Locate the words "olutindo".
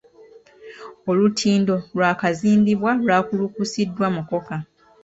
1.11-1.75